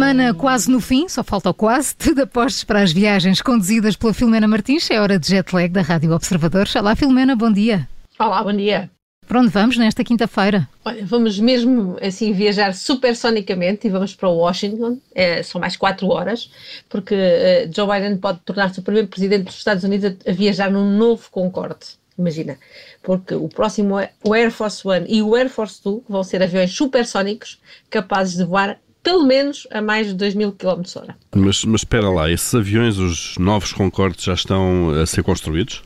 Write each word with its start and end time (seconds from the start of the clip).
semana 0.00 0.32
quase 0.32 0.70
no 0.70 0.80
fim, 0.80 1.06
só 1.10 1.22
falta 1.22 1.50
o 1.50 1.54
quase, 1.54 1.92
tudo 1.94 2.22
apostos 2.22 2.64
para 2.64 2.80
as 2.80 2.90
viagens 2.90 3.42
conduzidas 3.42 3.96
pela 3.96 4.14
Filomena 4.14 4.48
Martins. 4.48 4.90
É 4.90 4.98
hora 4.98 5.18
de 5.18 5.28
jet 5.28 5.54
lag 5.54 5.68
da 5.68 5.82
Rádio 5.82 6.14
Observador. 6.14 6.66
Olá, 6.74 6.96
Filomena, 6.96 7.36
bom 7.36 7.52
dia. 7.52 7.86
Olá, 8.18 8.42
bom 8.42 8.52
dia. 8.54 8.90
Para 9.28 9.40
onde 9.40 9.50
vamos 9.50 9.76
nesta 9.76 10.02
quinta-feira? 10.02 10.66
Olha, 10.86 11.04
vamos 11.04 11.38
mesmo 11.38 11.98
assim 12.00 12.32
viajar 12.32 12.72
supersonicamente 12.72 13.86
e 13.86 13.90
vamos 13.90 14.14
para 14.14 14.30
Washington. 14.30 14.98
É, 15.14 15.42
são 15.42 15.60
mais 15.60 15.76
quatro 15.76 16.08
horas, 16.08 16.50
porque 16.88 17.14
uh, 17.14 17.70
Joe 17.70 17.86
Biden 17.86 18.16
pode 18.16 18.38
tornar-se 18.38 18.80
o 18.80 18.82
primeiro 18.82 19.06
presidente 19.06 19.44
dos 19.44 19.58
Estados 19.58 19.84
Unidos 19.84 20.16
a, 20.26 20.30
a 20.30 20.32
viajar 20.32 20.70
num 20.70 20.96
novo 20.96 21.30
Concorde. 21.30 22.00
Imagina, 22.18 22.58
porque 23.02 23.34
o 23.34 23.48
próximo 23.48 23.98
é 23.98 24.12
o 24.24 24.32
Air 24.32 24.50
Force 24.50 24.80
One 24.88 25.04
e 25.06 25.20
o 25.20 25.34
Air 25.34 25.50
Force 25.50 25.82
Two 25.82 26.02
vão 26.08 26.24
ser 26.24 26.42
aviões 26.42 26.72
supersónicos 26.72 27.60
capazes 27.90 28.38
de 28.38 28.44
voar 28.44 28.78
pelo 29.02 29.24
menos 29.24 29.66
a 29.70 29.80
mais 29.80 30.08
de 30.08 30.14
2 30.14 30.34
mil 30.34 30.52
km 30.52 30.82
hora. 30.96 31.16
Mas, 31.34 31.64
mas 31.64 31.80
espera 31.80 32.08
lá, 32.10 32.30
esses 32.30 32.54
aviões, 32.54 32.98
os 32.98 33.36
novos 33.38 33.72
Concorde, 33.72 34.24
já 34.24 34.34
estão 34.34 34.90
a 34.90 35.06
ser 35.06 35.22
construídos? 35.22 35.82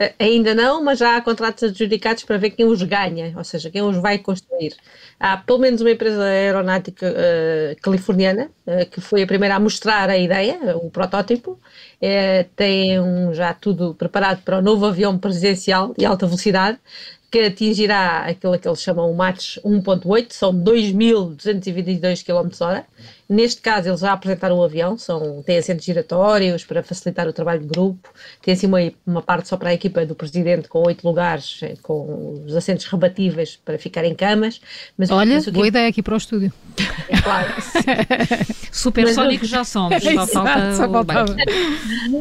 Uh, 0.00 0.14
ainda 0.16 0.54
não, 0.54 0.84
mas 0.84 1.00
já 1.00 1.16
há 1.16 1.20
contratos 1.20 1.64
adjudicados 1.64 2.22
para 2.22 2.38
ver 2.38 2.50
quem 2.50 2.64
os 2.64 2.80
ganha, 2.84 3.34
ou 3.36 3.42
seja, 3.42 3.68
quem 3.68 3.82
os 3.82 3.96
vai 3.96 4.16
construir. 4.16 4.76
Há 5.18 5.36
pelo 5.38 5.58
menos 5.58 5.80
uma 5.80 5.90
empresa 5.90 6.22
aeronáutica 6.22 7.06
uh, 7.10 7.80
californiana 7.82 8.48
uh, 8.64 8.88
que 8.88 9.00
foi 9.00 9.24
a 9.24 9.26
primeira 9.26 9.56
a 9.56 9.60
mostrar 9.60 10.08
a 10.08 10.16
ideia, 10.16 10.76
o 10.76 10.88
protótipo. 10.88 11.58
tem 12.54 13.00
um, 13.00 13.34
já 13.34 13.52
tudo 13.52 13.92
preparado 13.94 14.42
para 14.44 14.58
o 14.58 14.62
novo 14.62 14.86
avião 14.86 15.18
presidencial 15.18 15.92
de 15.98 16.06
alta 16.06 16.26
velocidade 16.26 16.78
que 17.30 17.40
atingirá 17.40 18.20
aquilo 18.26 18.58
que 18.58 18.66
eles 18.66 18.82
chamam 18.82 19.10
o 19.10 19.16
Mach 19.16 19.58
1.8, 19.64 20.32
são 20.32 20.52
2.222 20.52 22.24
km 22.24 22.64
hora. 22.64 22.86
Neste 23.28 23.60
caso, 23.60 23.90
eles 23.90 24.00
já 24.00 24.12
apresentaram 24.12 24.56
o 24.56 24.64
avião, 24.64 24.96
são, 24.96 25.42
têm 25.42 25.58
assentos 25.58 25.84
giratórios 25.84 26.64
para 26.64 26.82
facilitar 26.82 27.28
o 27.28 27.32
trabalho 27.32 27.60
de 27.60 27.66
grupo, 27.66 28.08
tem 28.40 28.54
assim 28.54 28.66
uma, 28.66 28.78
uma 29.06 29.20
parte 29.20 29.48
só 29.48 29.56
para 29.58 29.68
a 29.68 29.74
equipa 29.74 30.06
do 30.06 30.14
presidente 30.14 30.66
com 30.66 30.82
oito 30.86 31.06
lugares, 31.06 31.60
eh, 31.62 31.74
com 31.82 32.42
os 32.46 32.56
assentos 32.56 32.86
rebatíveis 32.86 33.58
para 33.62 33.78
ficar 33.78 34.04
em 34.06 34.14
camas. 34.14 34.62
Mas, 34.96 35.10
Olha, 35.10 35.34
mas 35.34 35.48
boa 35.48 35.68
ideia 35.68 35.88
aqui 35.88 36.02
para 36.02 36.14
o 36.14 36.16
estúdio. 36.16 36.52
É 37.10 37.22
claro. 37.22 37.54
Supersónicos 38.70 39.48
já 39.48 39.64
somos, 39.64 40.02
só 40.02 40.26
falta 40.28 40.74
só 40.74 40.86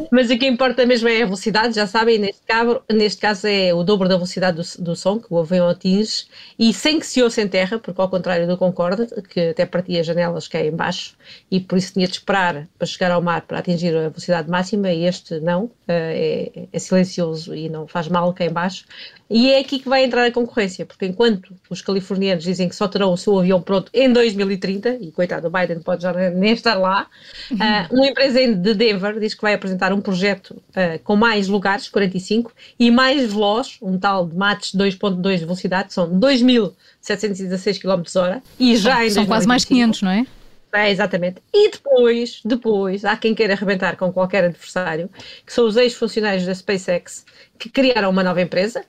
Mas 0.10 0.30
o 0.30 0.38
que 0.38 0.48
importa 0.48 0.86
mesmo 0.86 1.10
é 1.10 1.22
a 1.22 1.26
velocidade, 1.26 1.76
já 1.76 1.86
sabem, 1.86 2.18
neste 2.18 2.42
caso, 2.48 2.82
neste 2.90 3.20
caso 3.20 3.48
é 3.48 3.74
o 3.74 3.84
dobro 3.84 4.08
da 4.08 4.16
velocidade 4.16 4.56
do, 4.56 4.84
do 4.84 4.96
som 4.96 5.20
que 5.20 5.28
o 5.30 5.40
avião 5.40 5.68
atinge 5.68 6.26
e 6.58 6.74
sem 6.74 7.00
que 7.00 7.06
se 7.06 7.22
ouça 7.22 7.42
em 7.42 7.50
terra, 7.50 7.78
porque 7.78 8.00
ao 8.00 8.10
contrário 8.10 8.48
do 8.48 8.58
Concorde, 8.58 9.08
que 9.30 9.50
até 9.50 9.66
partia 9.66 10.02
janelas 10.04 10.48
que 10.48 10.56
é 10.56 10.68
em 10.68 10.72
baixo, 10.72 10.97
baixo 10.98 11.16
e 11.52 11.60
por 11.60 11.78
isso 11.78 11.94
tinha 11.94 12.08
de 12.08 12.14
esperar 12.14 12.68
para 12.78 12.88
chegar 12.88 13.12
ao 13.12 13.22
mar 13.22 13.42
para 13.42 13.60
atingir 13.60 13.96
a 13.96 14.10
velocidade 14.10 14.50
máxima 14.50 14.92
e 14.92 15.06
este 15.06 15.40
não, 15.40 15.70
eh, 15.88 16.52
é, 16.56 16.68
é 16.74 16.80
silencioso 16.80 17.54
e 17.56 17.70
não 17.70 17.88
faz 17.88 18.08
mal 18.08 18.34
cá 18.34 18.46
em 18.46 18.50
baixo. 18.50 18.86
E 19.30 19.52
é 19.52 19.60
aqui 19.60 19.80
que 19.80 19.90
vai 19.90 20.06
entrar 20.06 20.26
a 20.26 20.32
concorrência, 20.32 20.86
porque 20.86 21.06
enquanto 21.06 21.54
os 21.70 21.82
californianos 21.82 22.46
dizem 22.46 22.70
que 22.70 22.76
só 22.76 22.88
terão 22.88 23.12
o 23.12 23.18
seu 23.18 23.38
avião 23.38 23.62
pronto 23.62 23.92
em 23.94 24.12
2030, 24.12 25.00
e 25.02 25.12
coitado, 25.12 25.48
o 25.48 25.50
Biden 25.50 25.82
pode 25.82 26.04
já 26.04 26.14
nem 26.14 26.54
estar 26.54 26.76
lá, 26.76 27.08
uhum. 27.52 27.58
uh, 27.58 27.94
uma 27.94 28.08
empresa 28.08 28.40
de 28.56 28.74
Denver 28.74 29.20
diz 29.20 29.34
que 29.34 29.42
vai 29.42 29.54
apresentar 29.54 29.92
um 29.92 30.00
projeto 30.00 30.52
uh, 30.52 31.00
com 31.04 31.18
mais 31.18 31.50
lugares, 31.50 31.90
45, 31.90 32.54
e 32.80 32.90
mais 32.90 33.34
veloz, 33.34 33.78
um 33.82 33.98
tal 33.98 34.26
de 34.26 34.36
Mach 34.36 34.62
2.2 34.74 35.40
de 35.40 35.44
velocidade, 35.44 35.94
são 35.94 36.10
2.716 36.10 37.82
km 37.82 38.04
hora, 38.18 38.42
e 38.58 38.78
já 38.78 38.96
são, 38.96 39.04
em 39.04 39.10
São 39.10 39.26
quase 39.26 39.46
mais 39.46 39.66
500, 39.66 40.04
não 40.04 40.12
é? 40.12 40.26
É, 40.74 40.92
exatamente. 40.92 41.42
E 41.54 41.72
depois, 41.72 42.42
depois, 42.44 43.06
há 43.06 43.16
quem 43.16 43.34
queira 43.34 43.54
arrebentar 43.54 43.96
com 43.96 44.12
qualquer 44.12 44.44
adversário, 44.44 45.10
que 45.46 45.54
são 45.54 45.66
os 45.66 45.78
ex-funcionários 45.78 46.46
da 46.46 46.54
SpaceX, 46.54 47.26
que 47.58 47.70
criaram 47.70 48.10
uma 48.10 48.24
nova 48.24 48.42
empresa 48.42 48.84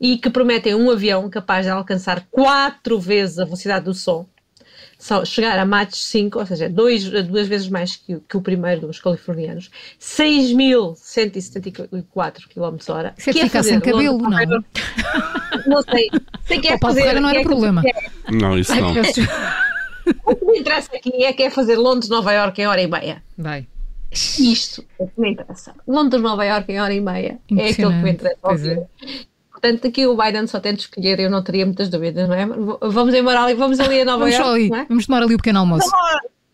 e 0.00 0.18
que 0.18 0.30
prometem 0.30 0.74
um 0.74 0.90
avião 0.90 1.28
capaz 1.30 1.66
de 1.66 1.70
alcançar 1.70 2.26
quatro 2.30 2.98
vezes 2.98 3.38
a 3.38 3.44
velocidade 3.44 3.84
do 3.84 3.94
som, 3.94 4.26
só 5.00 5.24
chegar 5.24 5.58
a 5.58 5.64
Mach 5.64 5.92
5, 5.94 6.38
ou 6.38 6.46
seja, 6.46 6.68
dois, 6.68 7.04
duas 7.24 7.48
vezes 7.48 7.70
mais 7.70 7.96
que, 7.96 8.20
que 8.28 8.36
o 8.36 8.42
primeiro 8.42 8.86
dos 8.86 9.00
californianos, 9.00 9.70
6.174 9.98 12.42
km 12.52 12.76
hora. 12.92 13.14
É 13.16 13.32
que 13.32 13.44
ficar 13.44 13.62
sem 13.62 13.80
cabelo, 13.80 14.18
não? 14.18 14.28
Não 15.66 15.82
sei. 15.82 16.10
Sei 16.44 16.60
que 16.60 16.68
é 16.68 16.78
fazer. 16.78 17.18
não 17.18 17.30
era 17.30 17.42
problema. 17.42 17.82
Não, 18.30 18.58
isso 18.58 18.74
não. 18.74 18.92
O 20.30 20.36
que 20.36 20.44
me 20.44 20.58
interessa 20.60 20.94
aqui 20.94 21.24
é 21.24 21.32
que 21.32 21.42
é 21.42 21.50
fazer 21.50 21.76
Londres-Nova 21.76 22.32
Iorque 22.32 22.62
em 22.62 22.66
hora 22.66 22.80
e 22.80 22.86
meia. 22.86 23.22
Vai. 23.36 23.66
Isto 24.12 24.84
é 24.98 25.06
que 25.06 25.20
me 25.20 25.32
interessa. 25.32 25.74
Londres-Nova 25.86 26.44
Iorque 26.44 26.72
em 26.72 26.80
hora 26.80 26.94
e 26.94 27.00
meia 27.00 27.38
é 27.56 27.70
aquilo 27.70 27.90
que 27.90 27.96
me 27.96 28.10
interessa. 28.12 28.38
É. 28.70 28.86
Portanto, 29.50 29.86
aqui 29.88 30.06
o 30.06 30.16
Biden 30.16 30.46
só 30.46 30.58
tem 30.58 30.74
de 30.74 30.80
escolher, 30.80 31.20
eu 31.20 31.28
não 31.28 31.42
teria 31.42 31.66
muitas 31.66 31.90
dúvidas, 31.90 32.28
não 32.28 32.34
é? 32.34 32.46
Vamos 32.46 33.14
embora 33.14 33.42
ali, 33.42 33.54
vamos 33.54 33.78
ali 33.78 34.00
a 34.00 34.04
Nova 34.04 34.24
vamos 34.24 34.34
Iorque. 34.34 34.74
É? 34.74 34.84
Vamos 34.86 35.06
tomar 35.06 35.22
ali 35.22 35.34
o 35.34 35.36
pequeno 35.36 35.58
almoço. 35.58 35.90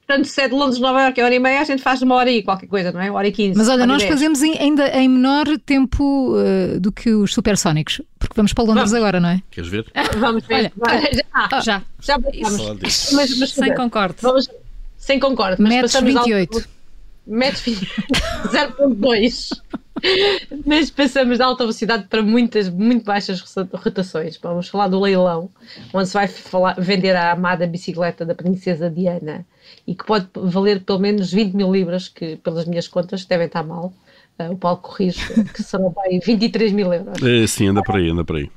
Portanto, 0.07 0.27
se 0.27 0.41
é 0.41 0.49
de 0.49 0.55
Londres, 0.55 0.79
Nova 0.79 1.03
Iorque, 1.03 1.21
é 1.21 1.25
hora 1.25 1.35
e 1.35 1.39
meia, 1.41 1.61
a 1.61 1.65
gente 1.65 1.83
faz 1.83 2.01
uma 2.01 2.15
hora 2.15 2.31
e 2.31 2.41
qualquer 2.41 2.69
coisa, 2.69 2.93
não 2.93 3.01
é? 3.01 3.11
Uma 3.11 3.19
hora 3.19 3.27
e 3.27 3.33
quinze. 3.33 3.59
Mas 3.59 3.69
olha, 3.69 3.85
nós 3.87 4.05
fazemos 4.05 4.41
em, 4.41 4.57
ainda 4.57 4.89
em 4.91 5.09
menor 5.09 5.47
tempo 5.67 6.37
uh, 6.37 6.79
do 6.79 6.93
que 6.93 7.11
os 7.11 7.35
supersónicos, 7.35 8.01
porque 8.17 8.35
vamos 8.37 8.53
para 8.53 8.63
Londres 8.63 8.91
vamos. 8.91 8.95
agora, 8.95 9.19
não 9.19 9.31
é? 9.31 9.43
Queres 9.51 9.69
ver? 9.69 9.85
Vamos 10.17 10.47
ver. 10.47 10.73
Olha, 10.81 11.11
já. 11.13 11.23
Ah, 11.33 11.61
já. 11.61 11.83
Já 12.01 12.19
Mas, 12.83 13.39
mas, 13.39 13.51
sem 13.51 13.75
concorde. 13.75 14.17
Vamos, 14.23 14.49
sem 14.97 15.19
concorde. 15.19 15.61
Mas 15.61 15.71
Metros 15.71 16.01
28. 16.01 16.69
Metros 17.27 17.65
0.2. 17.65 19.51
mas 20.65 20.91
passamos 20.91 21.39
de 21.39 21.43
alta 21.43 21.65
velocidade 21.65 22.07
para 22.09 22.23
muitas, 22.23 22.69
muito 22.69 23.05
baixas 23.05 23.43
rotações. 23.73 24.39
Vamos 24.43 24.69
falar 24.69 24.89
do 24.89 25.01
leilão, 25.01 25.51
onde 25.93 26.09
se 26.09 26.15
vai 26.15 26.29
falar, 26.29 26.75
vender 26.79 27.15
a 27.17 27.33
amada 27.33 27.67
bicicleta 27.67 28.25
da 28.25 28.35
Princesa 28.35 28.91
Diana 28.91 29.47
e 29.87 29.95
que 29.95 30.05
pode 30.05 30.29
valer 30.35 30.83
pelo 30.83 30.99
menos 30.99 31.33
20 31.33 31.55
mil 31.55 31.73
libras, 31.73 32.09
que 32.09 32.37
pelas 32.37 32.67
minhas 32.67 32.89
contas 32.89 33.25
devem 33.25 33.47
estar 33.47 33.63
mal. 33.63 33.93
Uh, 34.39 34.53
o 34.53 34.57
Paulo 34.57 34.79
corrige 34.79 35.21
que 35.55 35.63
serão 35.63 35.95
bem 36.05 36.21
23 36.21 36.73
mil 36.73 36.93
euros. 36.93 37.23
É, 37.23 37.47
sim, 37.47 37.69
anda 37.69 37.83
por 37.83 37.97
aí, 37.97 38.11
anda 38.11 38.25
por 38.25 38.37
aí. 38.37 38.51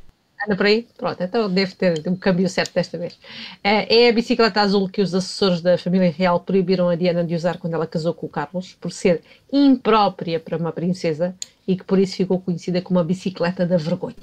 Anda 0.50 0.58
por 0.58 0.66
aí? 0.66 0.88
Pronto, 0.98 1.22
então 1.22 1.48
deve 1.48 1.76
ter 1.76 2.02
um 2.08 2.16
câmbio 2.16 2.50
certo 2.50 2.74
desta 2.74 2.98
vez. 2.98 3.14
Uh, 3.14 3.86
é 3.88 4.10
a 4.10 4.12
bicicleta 4.12 4.60
azul 4.62 4.90
que 4.90 5.00
os 5.00 5.14
assessores 5.14 5.62
da 5.62 5.78
família 5.78 6.12
real 6.12 6.40
proibiram 6.40 6.90
a 6.90 6.96
Diana 6.96 7.24
de 7.24 7.36
usar 7.36 7.60
quando 7.60 7.76
ela 7.76 7.86
casou 7.86 8.16
com 8.16 8.26
o 8.26 8.30
Carlos, 8.30 8.76
por 8.82 8.92
ser 8.92 9.22
imprópria 9.54 10.40
para 10.40 10.58
uma 10.58 10.72
princesa 10.72 11.36
e 11.68 11.76
que 11.76 11.84
por 11.84 12.00
isso 12.00 12.16
ficou 12.16 12.40
conhecida 12.40 12.82
como 12.82 13.00
a 13.00 13.04
bicicleta 13.04 13.64
da 13.64 13.78
vergonha. 13.78 14.16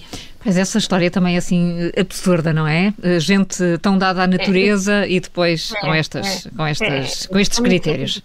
Pois 0.42 0.56
essa 0.56 0.78
história 0.78 1.08
também 1.12 1.36
é 1.36 1.38
assim 1.38 1.92
absurda, 1.96 2.52
não 2.52 2.66
é? 2.66 2.92
Gente 3.20 3.78
tão 3.80 3.96
dada 3.96 4.24
à 4.24 4.26
natureza 4.26 5.04
é. 5.04 5.12
e 5.12 5.20
depois 5.20 5.72
é, 5.76 5.80
com, 5.80 5.94
estas, 5.94 6.46
é, 6.46 6.50
com, 6.50 6.66
estas, 6.66 7.24
é. 7.24 7.28
com 7.28 7.38
estes 7.38 7.60
critérios. 7.60 8.20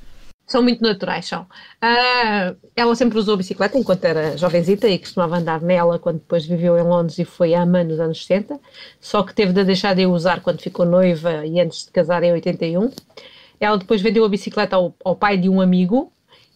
São 0.46 0.62
muito 0.62 0.82
naturais, 0.82 1.26
são. 1.26 1.44
Uh, 1.44 2.58
ela 2.76 2.96
sempre 2.96 3.18
usou 3.18 3.38
bicicleta 3.38 3.78
enquanto 3.78 4.04
era 4.04 4.38
jovenzita 4.38 4.88
e 4.88 5.00
costumava 5.00 5.38
andar 5.38 5.62
nela 5.62 5.98
quando 5.98 6.20
depois 6.20 6.46
viveu 6.46 6.78
em 6.78 6.84
Londres 6.84 7.18
e 7.20 7.26
foi 7.26 7.54
AMA 7.54 7.84
nos 7.84 8.00
anos 8.00 8.26
70, 8.26 8.60
só 9.00 9.24
que 9.24 9.34
teve 9.34 9.54
de 9.54 9.64
deixar 9.64 9.96
de 9.96 10.06
usar 10.06 10.42
quando 10.42 10.62
ficou 10.62 10.86
noiva 10.86 11.46
e 11.46 11.60
antes 11.62 11.86
de 11.86 11.92
casar 11.92 12.22
em 12.24 12.34
81. 12.34 12.92
Ela 13.60 13.78
depois 13.78 14.02
vendeu 14.02 14.26
a 14.26 14.30
bicicleta 14.30 14.76
ao, 14.76 14.94
ao 15.06 15.16
pai 15.16 15.38
de 15.38 15.48
um 15.48 15.62
amigo 15.62 16.12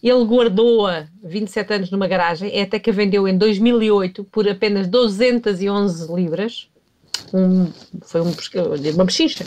ele 0.08 0.24
guardou-a 0.24 1.08
27 1.22 1.74
anos 1.74 1.90
numa 1.90 2.06
garagem, 2.06 2.50
é 2.52 2.62
até 2.62 2.78
que 2.78 2.90
a 2.90 2.92
vendeu 2.92 3.26
em 3.26 3.36
2008 3.36 4.24
por 4.24 4.48
apenas 4.48 4.86
211 4.86 6.12
libras. 6.14 6.68
Um, 7.32 7.66
foi 8.02 8.20
um, 8.20 8.32
uma 8.94 9.04
bochicha. 9.04 9.46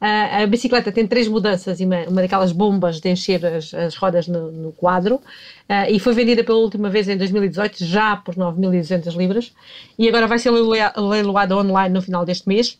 A 0.00 0.46
bicicleta 0.46 0.92
tem 0.92 1.06
três 1.08 1.26
mudanças 1.26 1.80
e 1.80 1.84
uma, 1.84 2.02
uma 2.04 2.22
daquelas 2.22 2.52
bombas 2.52 3.00
de 3.00 3.10
encher 3.10 3.44
as, 3.44 3.74
as 3.74 3.96
rodas 3.96 4.28
no, 4.28 4.52
no 4.52 4.72
quadro 4.72 5.16
uh, 5.16 5.90
e 5.90 5.98
foi 5.98 6.14
vendida 6.14 6.44
pela 6.44 6.58
última 6.58 6.88
vez 6.88 7.08
em 7.08 7.16
2018 7.16 7.84
já 7.84 8.16
por 8.16 8.36
9.200 8.36 9.16
libras 9.16 9.52
e 9.98 10.08
agora 10.08 10.28
vai 10.28 10.38
ser 10.38 10.52
leiloada 10.52 11.56
online 11.56 11.92
no 11.92 12.00
final 12.00 12.24
deste 12.24 12.46
mês 12.46 12.78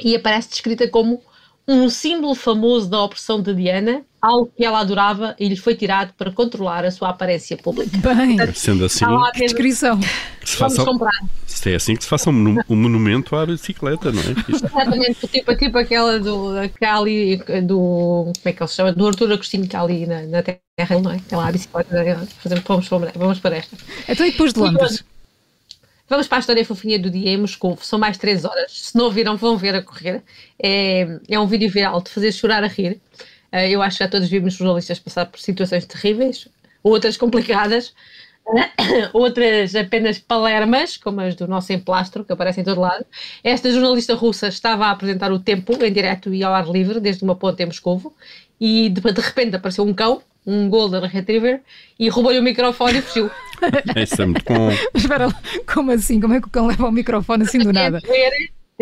e 0.00 0.16
aparece 0.16 0.48
descrita 0.48 0.88
como 0.88 1.22
um 1.66 1.88
símbolo 1.88 2.34
famoso 2.34 2.88
da 2.88 3.02
opressão 3.02 3.40
de 3.40 3.54
Diana, 3.54 4.02
algo 4.20 4.52
que 4.56 4.64
ela 4.64 4.80
adorava 4.80 5.34
e 5.38 5.48
lhe 5.48 5.56
foi 5.56 5.74
tirado 5.74 6.12
para 6.14 6.30
controlar 6.30 6.84
a 6.84 6.90
sua 6.90 7.08
aparência 7.08 7.56
pública. 7.56 7.90
Bem, 7.98 8.36
Portanto, 8.36 8.56
sendo 8.56 8.84
assim, 8.84 9.04
que 9.32 9.40
descrição. 9.40 10.00
Se, 10.44 10.56
faça, 10.56 10.84
se 11.46 11.72
é 11.72 11.74
assim 11.76 11.96
que 11.96 12.04
se 12.04 12.08
faça 12.08 12.30
um, 12.30 12.58
um 12.68 12.76
monumento 12.76 13.34
à 13.36 13.46
bicicleta, 13.46 14.10
não 14.10 14.20
é? 14.20 14.32
Isto... 14.48 14.66
Exatamente, 14.66 15.26
tipo, 15.28 15.56
tipo 15.56 15.78
aquela 15.78 16.18
do, 16.18 16.52
que 16.78 16.84
ali, 16.84 17.36
do, 17.64 18.24
como 18.24 18.32
é 18.44 18.52
que 18.52 18.62
ele 18.62 18.68
se 18.68 18.74
chama? 18.74 18.92
Do 18.92 19.06
Artur 19.06 19.30
Agostinho 19.30 19.66
que 19.66 19.76
há 19.76 19.82
ali 19.82 20.06
na, 20.06 20.22
na 20.22 20.42
terra, 20.42 21.00
não 21.00 21.10
é? 21.10 21.16
Aquela 21.16 21.50
bicicleta, 21.50 22.26
vamos, 22.66 22.88
vamos 22.88 23.38
para 23.38 23.56
esta. 23.56 23.76
Então 24.08 24.26
e 24.26 24.30
depois 24.30 24.52
de 24.52 24.60
Londres? 24.60 25.04
Vamos 26.08 26.28
para 26.28 26.38
a 26.38 26.40
história 26.40 26.64
fofinha 26.64 26.98
do 26.98 27.10
dia 27.10 27.30
em 27.30 27.38
Moscou. 27.38 27.76
São 27.78 27.98
mais 27.98 28.18
três 28.18 28.44
horas. 28.44 28.72
Se 28.72 28.96
não 28.96 29.10
viram, 29.10 29.36
vão 29.36 29.56
ver 29.56 29.74
a 29.74 29.82
correr. 29.82 30.22
É, 30.62 31.20
é 31.28 31.40
um 31.40 31.46
vídeo 31.46 31.70
viral 31.70 32.02
de 32.02 32.10
fazer 32.10 32.32
chorar 32.32 32.62
a 32.64 32.66
rir. 32.66 33.00
Uh, 33.52 33.68
eu 33.68 33.82
acho 33.82 33.98
que 33.98 34.04
já 34.04 34.10
todos 34.10 34.28
vimos 34.28 34.54
jornalistas 34.54 34.98
passar 34.98 35.26
por 35.26 35.38
situações 35.38 35.84
terríveis, 35.86 36.48
outras 36.82 37.16
complicadas, 37.16 37.94
outras 39.12 39.74
apenas 39.76 40.18
palermas, 40.18 40.96
como 40.96 41.20
as 41.20 41.34
do 41.34 41.46
nosso 41.46 41.72
emplastro, 41.72 42.24
que 42.24 42.32
aparecem 42.32 42.62
em 42.62 42.64
todo 42.64 42.80
lado. 42.80 43.04
Esta 43.44 43.70
jornalista 43.70 44.14
russa 44.14 44.48
estava 44.48 44.86
a 44.86 44.90
apresentar 44.90 45.32
o 45.32 45.38
tempo 45.38 45.72
em 45.84 45.92
direto 45.92 46.32
e 46.34 46.42
ao 46.42 46.54
ar 46.54 46.68
livre, 46.68 46.98
desde 47.00 47.24
uma 47.24 47.36
ponte 47.36 47.62
em 47.62 47.66
Moscovo, 47.66 48.14
e 48.60 48.88
de, 48.88 49.00
de 49.00 49.20
repente 49.20 49.56
apareceu 49.56 49.84
um 49.84 49.94
cão, 49.94 50.22
um 50.46 50.68
Golden 50.68 51.06
Retriever, 51.06 51.60
e 51.98 52.08
roubou-lhe 52.08 52.38
o 52.38 52.42
microfone 52.42 52.98
e 52.98 53.02
fugiu. 53.02 53.30
Isso 53.96 54.22
é 54.22 54.26
muito 54.26 54.44
bom. 54.44 54.70
Espera, 54.94 55.28
como 55.72 55.90
assim? 55.92 56.20
Como 56.20 56.34
é 56.34 56.40
que 56.40 56.48
o 56.48 56.50
cão 56.50 56.66
leva 56.66 56.86
o 56.86 56.92
microfone 56.92 57.44
assim 57.44 57.58
do 57.58 57.72
nada? 57.72 58.00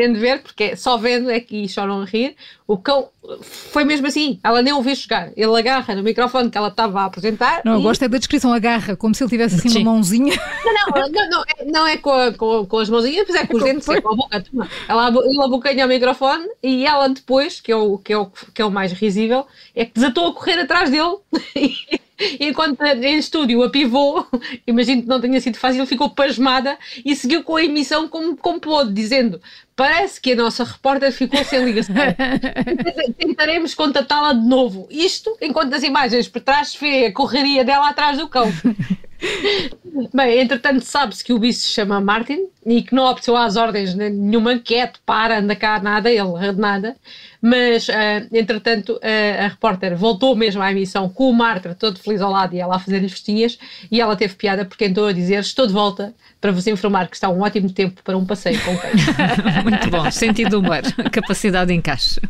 Tendo 0.00 0.14
de 0.14 0.20
ver, 0.20 0.40
porque 0.40 0.74
só 0.76 0.96
vendo 0.96 1.30
é 1.30 1.38
que 1.40 1.68
choram 1.68 2.00
a 2.00 2.04
rir. 2.06 2.34
O 2.66 2.78
cão 2.78 3.10
foi 3.42 3.84
mesmo 3.84 4.06
assim, 4.06 4.40
ela 4.42 4.62
nem 4.62 4.72
ouviu 4.72 4.96
chegar. 4.96 5.30
Ele 5.36 5.58
agarra 5.58 5.94
no 5.94 6.02
microfone 6.02 6.48
que 6.48 6.56
ela 6.56 6.68
estava 6.68 7.02
a 7.02 7.04
apresentar. 7.04 7.60
Não, 7.66 7.74
e... 7.74 7.76
eu 7.76 7.82
gosto 7.82 8.02
é 8.02 8.08
da 8.08 8.16
descrição, 8.16 8.50
agarra, 8.50 8.96
como 8.96 9.14
se 9.14 9.22
ele 9.22 9.28
tivesse 9.28 9.56
assim 9.56 9.68
Sim. 9.68 9.82
uma 9.82 9.92
mãozinha. 9.92 10.34
Não, 10.64 11.02
não, 11.02 11.10
não, 11.10 11.28
não, 11.28 11.42
é, 11.42 11.64
não 11.66 11.86
é 11.86 11.98
com, 11.98 12.12
a, 12.12 12.32
com, 12.32 12.64
com, 12.64 12.78
as 12.78 12.88
mãozinhas, 12.88 13.26
mas 13.28 13.42
é 13.42 13.46
com 13.46 13.58
os 13.58 13.62
dentes, 13.62 13.86
é 13.90 14.00
com 14.00 14.14
a 14.14 14.16
boca. 14.16 14.42
Ela, 14.88 15.08
ele 15.08 15.42
abocanha 15.42 15.84
o 15.84 15.88
microfone 15.88 16.48
e 16.62 16.86
ela 16.86 17.08
depois, 17.08 17.60
que 17.60 17.70
é, 17.70 17.76
o, 17.76 17.98
que, 17.98 18.14
é 18.14 18.16
o, 18.16 18.24
que 18.54 18.62
é 18.62 18.64
o 18.64 18.70
mais 18.70 18.92
risível, 18.92 19.46
é 19.74 19.84
que 19.84 19.92
desatou 19.92 20.28
a 20.28 20.32
correr 20.32 20.58
atrás 20.60 20.88
dele. 20.88 21.18
enquanto 22.38 22.82
em 22.82 23.18
estúdio 23.18 23.62
a 23.62 23.70
pivô, 23.70 24.24
imagino 24.66 25.02
que 25.02 25.08
não 25.08 25.20
tenha 25.20 25.40
sido 25.40 25.56
fácil, 25.56 25.86
ficou 25.86 26.10
pasmada 26.10 26.78
e 27.04 27.16
seguiu 27.16 27.42
com 27.42 27.56
a 27.56 27.64
emissão 27.64 28.08
como, 28.08 28.36
como 28.36 28.60
pôde, 28.60 28.92
dizendo 28.92 29.40
parece 29.80 30.20
que 30.20 30.32
a 30.32 30.36
nossa 30.36 30.62
repórter 30.62 31.10
ficou 31.10 31.42
sem 31.42 31.64
ligação. 31.64 31.94
Tentaremos 33.16 33.74
contatá-la 33.74 34.34
de 34.34 34.46
novo. 34.46 34.86
Isto 34.90 35.34
enquanto 35.40 35.72
as 35.72 35.82
imagens 35.82 36.28
por 36.28 36.42
trás 36.42 36.76
vê 36.78 37.06
a 37.06 37.12
correria 37.14 37.64
dela 37.64 37.88
atrás 37.88 38.18
do 38.18 38.28
cão. 38.28 38.52
Bem, 40.14 40.40
entretanto, 40.40 40.82
sabe-se 40.82 41.24
que 41.24 41.32
o 41.32 41.38
bicho 41.38 41.60
se 41.60 41.68
chama 41.68 42.00
Martin 42.00 42.46
e 42.64 42.82
que 42.82 42.94
não 42.94 43.04
obteceu 43.04 43.36
às 43.36 43.56
ordens 43.56 43.94
nenhuma, 43.94 44.58
quieto, 44.58 45.00
para, 45.04 45.38
anda 45.38 45.54
cá, 45.56 45.80
nada, 45.80 46.10
ele 46.10 46.52
nada. 46.56 46.96
Mas, 47.40 47.88
uh, 47.88 48.28
entretanto, 48.32 48.94
uh, 48.96 49.44
a 49.44 49.48
repórter 49.48 49.96
voltou 49.96 50.36
mesmo 50.36 50.60
à 50.62 50.70
emissão 50.70 51.08
com 51.08 51.30
o 51.30 51.32
Marta 51.32 51.74
todo 51.78 51.98
feliz 51.98 52.20
ao 52.20 52.30
lado 52.30 52.54
e 52.54 52.60
ela 52.60 52.76
a 52.76 52.78
fazer 52.78 53.04
as 53.04 53.10
festinhas. 53.10 53.58
E 53.90 54.00
ela 54.00 54.14
teve 54.16 54.34
piada 54.34 54.64
porque 54.64 54.84
entrou 54.84 55.06
a 55.06 55.12
dizer: 55.12 55.40
Estou 55.40 55.66
de 55.66 55.72
volta 55.72 56.14
para 56.40 56.52
vos 56.52 56.66
informar 56.66 57.08
que 57.08 57.16
está 57.16 57.28
um 57.28 57.40
ótimo 57.40 57.70
tempo 57.70 58.02
para 58.02 58.16
um 58.16 58.26
passeio 58.26 58.60
com 58.62 58.76
cães. 58.76 59.06
Muito 59.70 59.90
bom, 59.90 60.10
sentido 60.10 60.50
do 60.50 60.58
humor, 60.60 60.82
capacidade 61.10 61.68
de 61.68 61.74
encaixe. 61.74 62.20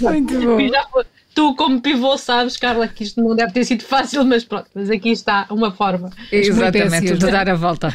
Muito 0.00 0.34
bom 0.40 1.04
tu, 1.36 1.54
como 1.54 1.82
pivô, 1.82 2.16
sabes, 2.16 2.56
Carla, 2.56 2.88
que 2.88 3.04
isto 3.04 3.22
não 3.22 3.36
deve 3.36 3.52
ter 3.52 3.64
sido 3.66 3.84
fácil, 3.84 4.24
mas 4.24 4.42
pronto, 4.42 4.68
mas 4.74 4.90
aqui 4.90 5.10
está 5.10 5.46
uma 5.50 5.70
forma. 5.70 6.10
Exatamente, 6.32 7.12
de 7.12 7.30
dar 7.30 7.48
a 7.48 7.54
volta. 7.54 7.94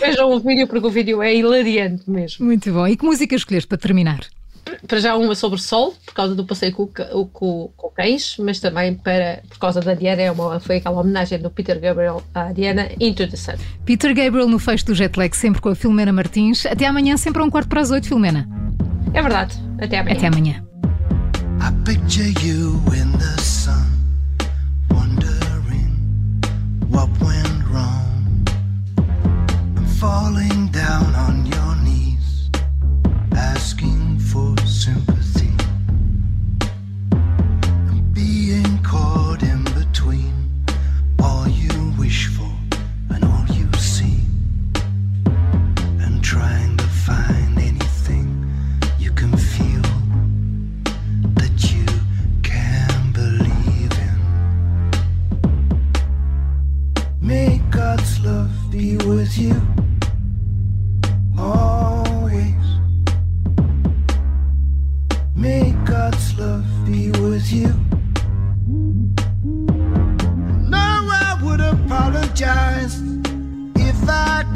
Vejam 0.00 0.32
o 0.32 0.40
vídeo, 0.40 0.66
porque 0.66 0.86
o 0.88 0.90
vídeo 0.90 1.22
é 1.22 1.32
hilariante 1.32 2.10
mesmo. 2.10 2.44
Muito 2.44 2.72
bom. 2.72 2.86
E 2.86 2.96
que 2.96 3.04
música 3.04 3.36
escolheste 3.36 3.68
para 3.68 3.78
terminar? 3.78 4.20
Para 4.86 5.00
já 5.00 5.16
uma 5.16 5.34
sobre 5.34 5.60
sol, 5.60 5.94
por 6.06 6.14
causa 6.14 6.34
do 6.34 6.44
passeio 6.44 6.72
com, 6.72 6.86
com, 6.86 7.70
com 7.76 7.90
cães, 7.90 8.36
mas 8.38 8.60
também 8.60 8.94
para, 8.94 9.42
por 9.48 9.58
causa 9.58 9.80
da 9.80 9.94
Diana, 9.94 10.22
é 10.22 10.30
uma, 10.30 10.60
foi 10.60 10.76
aquela 10.76 11.00
homenagem 11.00 11.38
do 11.40 11.50
Peter 11.50 11.80
Gabriel 11.80 12.22
à 12.32 12.52
Diana, 12.52 12.88
Into 13.00 13.26
the 13.26 13.36
Sun. 13.36 13.54
Peter 13.84 14.14
Gabriel 14.14 14.48
no 14.48 14.58
fecho 14.58 14.86
do 14.86 14.94
Jetlag, 14.94 15.36
sempre 15.36 15.60
com 15.60 15.70
a 15.70 15.74
Filomena 15.74 16.12
Martins. 16.12 16.64
Até 16.66 16.86
amanhã, 16.86 17.16
sempre 17.16 17.42
a 17.42 17.44
um 17.44 17.50
quarto 17.50 17.68
para 17.68 17.80
as 17.80 17.90
oito, 17.90 18.06
Filomena. 18.06 18.48
É 19.12 19.20
verdade. 19.20 19.56
Até 19.80 19.98
amanhã. 19.98 20.16
Até 20.16 20.26
amanhã. 20.28 20.64
I 21.60 21.72
picture 21.84 22.32
you 22.46 22.80
in 22.94 23.10
the 23.18 23.42
sun, 23.42 23.84
wondering 24.90 25.90
what 26.88 27.08
went 27.20 27.64
wrong. 27.72 28.46
I'm 29.76 29.86
falling 29.98 30.57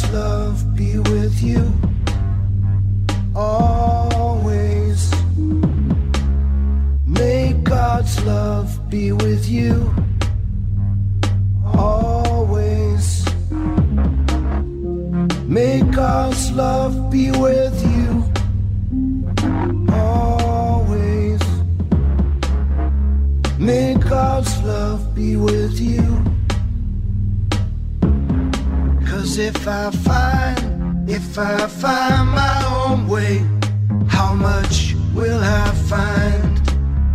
God's 0.00 0.14
love 0.14 0.76
be 0.76 0.98
with 0.98 1.42
you 1.42 1.72
always. 3.34 5.12
May 7.04 7.52
God's 7.64 8.24
love 8.24 8.88
be 8.88 9.10
with 9.10 9.48
you 9.48 9.92
always. 11.64 13.24
May 15.48 15.82
God's 15.82 16.52
love 16.52 17.10
be 17.10 17.32
with 17.32 17.82
you 17.96 18.32
always. 19.92 21.42
May 23.58 23.94
God's 23.94 24.62
love 24.62 25.12
be 25.12 25.34
with 25.34 25.80
you. 25.80 26.37
If 29.38 29.68
I 29.68 29.90
find, 29.90 31.08
if 31.08 31.38
I 31.38 31.66
find 31.68 32.28
my 32.30 32.86
own 32.86 33.06
way, 33.06 33.38
how 34.08 34.34
much 34.34 34.94
will 35.14 35.40
I 35.40 35.70
find? 35.88 36.58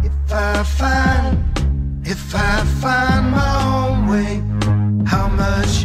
If 0.05 0.31
I 0.31 0.63
find, 0.63 1.37
if 2.05 2.33
I 2.33 2.63
find 2.81 3.31
my 3.31 3.53
own 3.75 4.07
way. 4.07 4.41
How 5.05 5.27
much 5.27 5.82